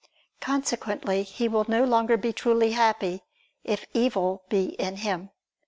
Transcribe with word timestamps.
Consequently 0.39 1.21
he 1.21 1.47
will 1.47 1.65
no 1.67 1.83
longer 1.83 2.17
be 2.17 2.33
truly 2.33 2.71
happy, 2.71 3.21
if 3.63 3.85
evil 3.93 4.41
be 4.49 4.69
in 4.79 4.95
him. 4.95 5.29